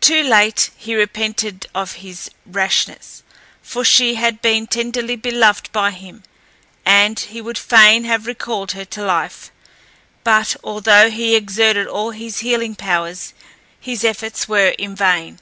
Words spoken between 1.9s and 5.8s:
his rashness, for she had been tenderly beloved